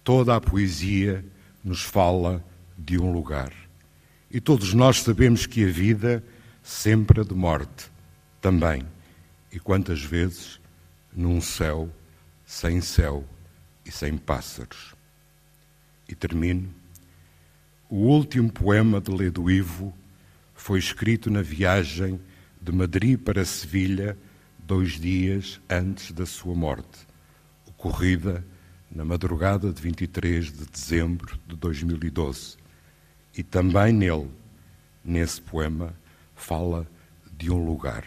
[0.05, 1.25] Toda a poesia
[1.65, 2.45] nos fala
[2.77, 3.53] de um lugar.
[4.31, 6.23] E todos nós sabemos que a vida
[6.63, 7.91] sempre é de morte,
[8.41, 8.83] também.
[9.51, 10.61] E quantas vezes
[11.15, 11.89] num céu
[12.45, 13.25] sem céu
[13.85, 14.95] e sem pássaros.
[16.09, 16.72] E termino.
[17.89, 19.95] O último poema de Ledo Ivo
[20.55, 22.20] foi escrito na viagem
[22.61, 24.16] de Madrid para Sevilha,
[24.59, 27.07] dois dias antes da sua morte,
[27.66, 28.45] ocorrida
[28.91, 32.57] na madrugada de 23 de dezembro de 2012.
[33.37, 34.30] E também nele,
[35.05, 35.95] nesse poema,
[36.35, 36.87] fala
[37.37, 38.05] de um lugar.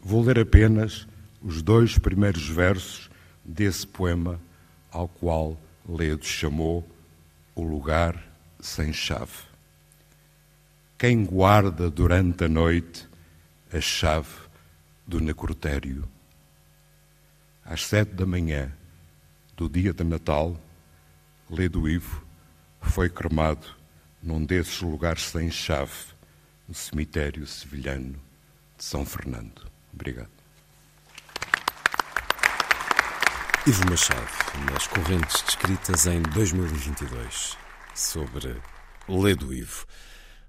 [0.00, 1.06] Vou ler apenas
[1.40, 3.10] os dois primeiros versos
[3.44, 4.40] desse poema
[4.92, 6.88] ao qual Ledo chamou
[7.54, 8.22] o lugar
[8.60, 9.50] sem chave.
[10.96, 13.08] Quem guarda durante a noite
[13.72, 14.28] a chave
[15.04, 16.08] do necrotério?
[17.64, 18.72] Às sete da manhã
[19.56, 20.56] do dia de Natal,
[21.50, 22.24] Ledo Ivo
[22.80, 23.66] foi cremado
[24.22, 26.12] num desses lugares sem chave,
[26.68, 28.20] no cemitério sevilhano
[28.78, 29.66] de São Fernando.
[29.92, 30.41] Obrigado.
[33.64, 34.26] Ivo Machado,
[34.72, 37.56] nas correntes descritas em 2022,
[37.94, 38.60] sobre
[39.08, 39.86] Ledo Ivo.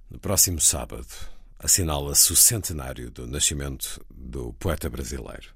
[0.09, 1.05] No próximo sábado,
[1.59, 5.53] assinala-se o centenário do nascimento do poeta brasileiro.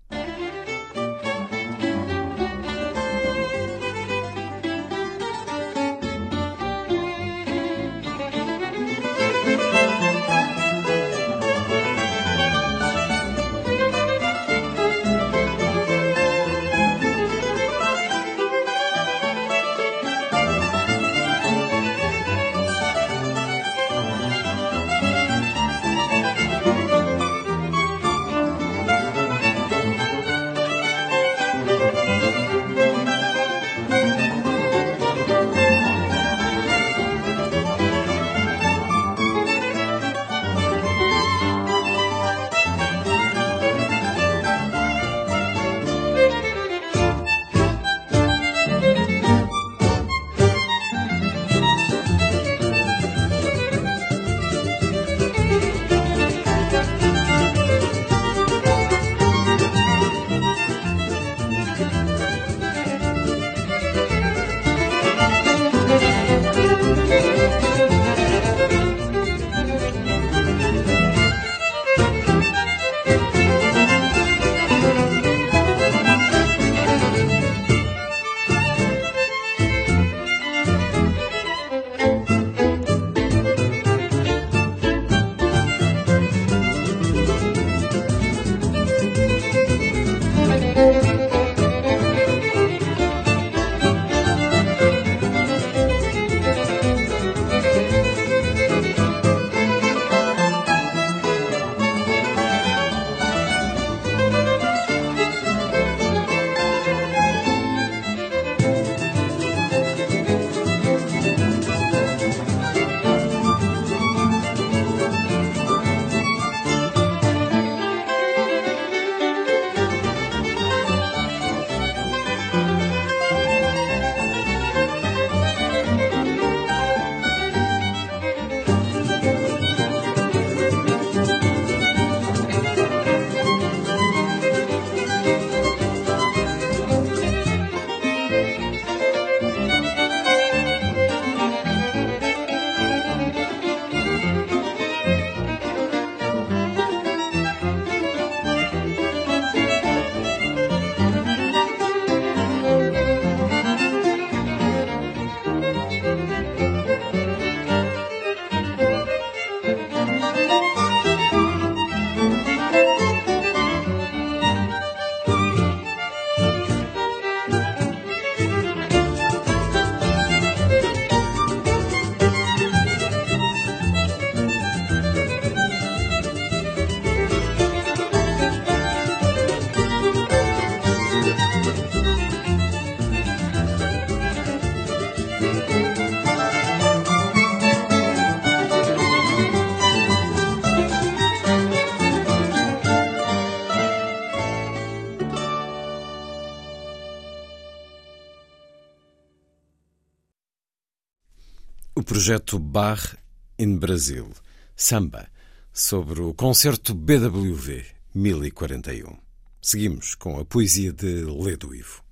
[202.77, 203.17] Bar
[203.57, 204.31] in Brasil,
[204.75, 205.27] samba,
[205.73, 209.17] sobre o concerto BWV 1041.
[209.59, 212.03] Seguimos com a poesia de Ledo Ivo.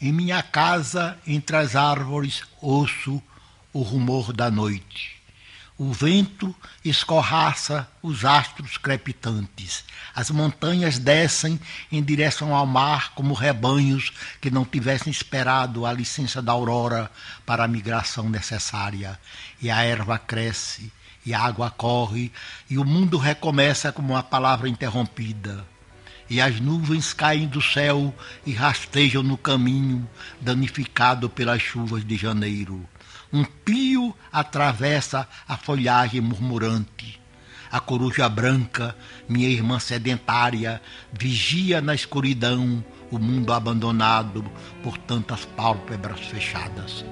[0.00, 3.22] Em minha casa, entre as árvores, ouço
[3.70, 5.18] o rumor da noite.
[5.78, 6.52] O vento
[6.84, 9.84] escorraça os astros crepitantes.
[10.12, 11.60] As montanhas descem
[11.92, 17.08] em direção ao mar como rebanhos que não tivessem esperado a licença da aurora
[17.46, 19.20] para a migração necessária.
[19.60, 20.92] E a erva cresce,
[21.24, 22.32] e a água corre,
[22.70, 25.64] e o mundo recomeça como uma palavra interrompida.
[26.30, 30.08] E as nuvens caem do céu e rastejam no caminho,
[30.40, 32.86] danificado pelas chuvas de janeiro
[33.32, 37.20] um pio atravessa a folhagem murmurante.
[37.70, 38.96] A coruja branca,
[39.28, 40.80] minha irmã sedentária,
[41.12, 44.42] vigia na escuridão o mundo abandonado
[44.82, 47.04] por tantas pálpebras fechadas.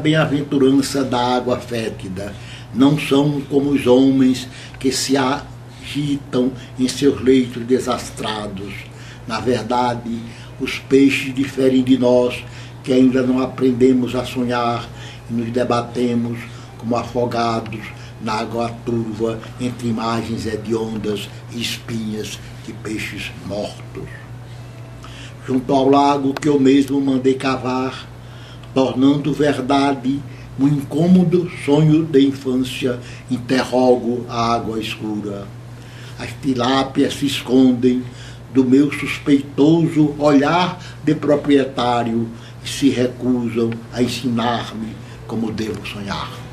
[0.00, 2.34] Bem-aventurança da água fétida.
[2.74, 4.48] Não são como os homens
[4.78, 8.72] que se agitam em seus leitos desastrados.
[9.28, 10.18] Na verdade,
[10.60, 12.42] os peixes diferem de nós,
[12.82, 14.88] que ainda não aprendemos a sonhar
[15.30, 16.38] e nos debatemos
[16.78, 17.80] como afogados
[18.20, 24.20] na água turva entre imagens hediondas e espinhas de peixes mortos
[25.50, 28.08] junto ao lago que eu mesmo mandei cavar,
[28.74, 30.20] tornando verdade
[30.58, 33.00] um incômodo sonho de infância,
[33.30, 35.46] interrogo a água escura.
[36.18, 38.02] As tilápias se escondem
[38.52, 42.28] do meu suspeitoso olhar de proprietário
[42.64, 44.94] e se recusam a ensinar-me
[45.26, 46.49] como devo sonhar.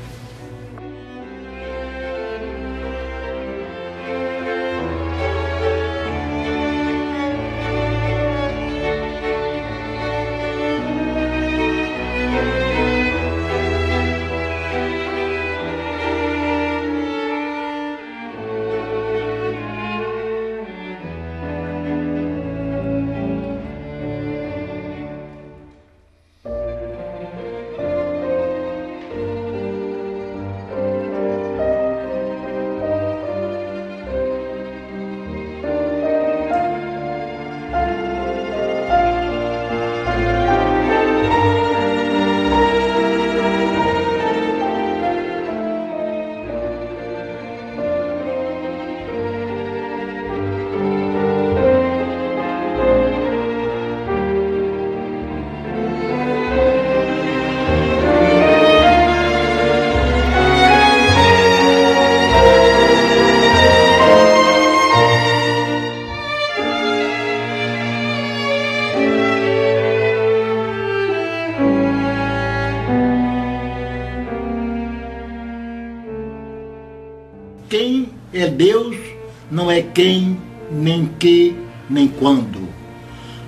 [79.94, 80.36] Quem,
[80.68, 81.54] nem que,
[81.88, 82.68] nem quando.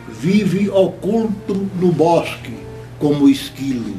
[0.09, 2.55] Vive oculto no bosque,
[2.97, 3.97] como esquilo.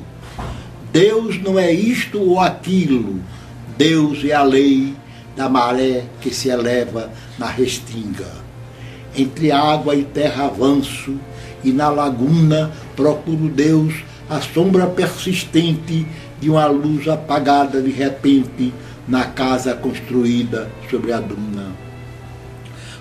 [0.94, 3.20] Deus não é isto ou aquilo.
[3.78, 4.96] Deus é a lei
[5.36, 8.32] da maré que se eleva na restinga.
[9.14, 11.20] Entre água e terra avanço,
[11.62, 13.96] e na laguna procuro Deus
[14.30, 16.08] a sombra persistente
[16.40, 18.74] de uma luz apagada de repente
[19.12, 21.68] na casa construída sobre a duna.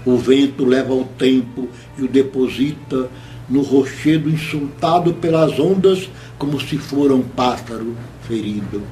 [0.04, 3.08] O vento leva o tempo e o deposita
[3.48, 8.82] no rochedo insultado pelas ondas como se fora um pássaro ferido.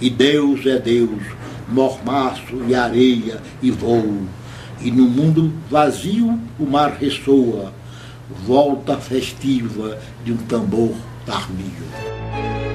[0.00, 1.22] E Deus é Deus,
[1.68, 4.22] mormaço e areia e voo.
[4.80, 7.74] E no mundo vazio o mar ressoa,
[8.46, 10.94] volta festiva de um tambor
[11.26, 12.67] tardio.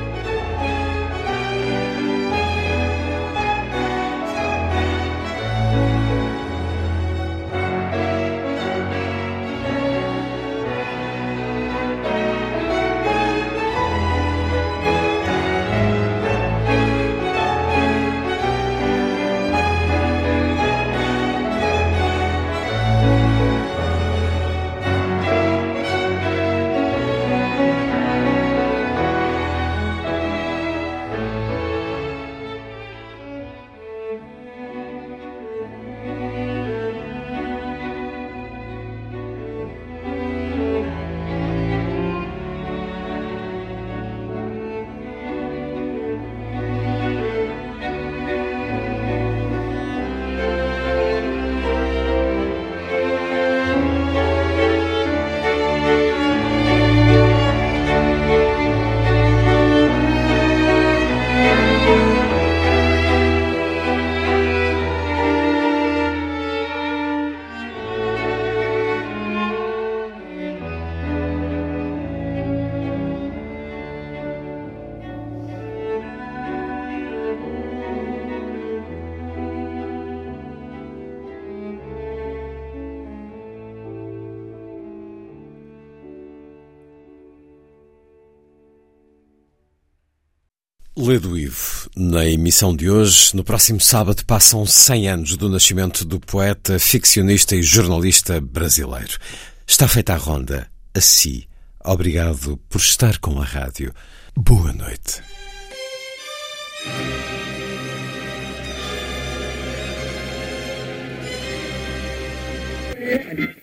[92.13, 97.55] Na emissão de hoje, no próximo sábado, passam 100 anos do nascimento do poeta, ficcionista
[97.55, 99.17] e jornalista brasileiro.
[99.65, 100.69] Está feita a ronda.
[100.93, 101.47] A si,
[101.83, 103.91] obrigado por estar com a rádio.
[104.37, 105.23] Boa noite.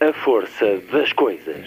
[0.00, 1.66] A força das coisas.